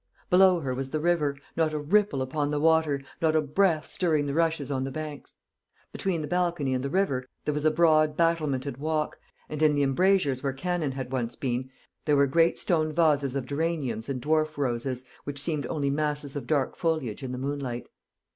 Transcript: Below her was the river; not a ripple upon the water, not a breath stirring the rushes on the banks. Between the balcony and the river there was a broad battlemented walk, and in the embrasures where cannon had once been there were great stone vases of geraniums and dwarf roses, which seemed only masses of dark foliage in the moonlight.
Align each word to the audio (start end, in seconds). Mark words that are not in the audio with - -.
Below 0.31 0.61
her 0.61 0.73
was 0.73 0.89
the 0.89 0.99
river; 0.99 1.37
not 1.55 1.73
a 1.73 1.77
ripple 1.79 2.23
upon 2.23 2.49
the 2.49 2.59
water, 2.59 3.03
not 3.21 3.35
a 3.35 3.39
breath 3.41 3.87
stirring 3.87 4.25
the 4.25 4.33
rushes 4.33 4.71
on 4.71 4.83
the 4.83 4.89
banks. 4.89 5.37
Between 5.91 6.23
the 6.23 6.27
balcony 6.27 6.73
and 6.73 6.83
the 6.83 6.89
river 6.89 7.27
there 7.45 7.53
was 7.53 7.65
a 7.65 7.69
broad 7.69 8.17
battlemented 8.17 8.77
walk, 8.77 9.19
and 9.47 9.61
in 9.61 9.75
the 9.75 9.83
embrasures 9.83 10.41
where 10.41 10.53
cannon 10.53 10.93
had 10.93 11.11
once 11.11 11.35
been 11.35 11.69
there 12.05 12.15
were 12.15 12.25
great 12.25 12.57
stone 12.57 12.91
vases 12.91 13.35
of 13.35 13.45
geraniums 13.45 14.09
and 14.09 14.23
dwarf 14.23 14.57
roses, 14.57 15.03
which 15.23 15.39
seemed 15.39 15.67
only 15.67 15.91
masses 15.91 16.35
of 16.35 16.47
dark 16.47 16.75
foliage 16.75 17.21
in 17.21 17.31
the 17.31 17.37
moonlight. 17.37 17.85